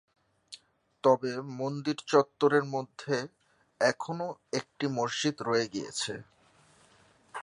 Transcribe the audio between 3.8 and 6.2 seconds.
এখনও একটি মসজিদ রয়ে গিয়েছে।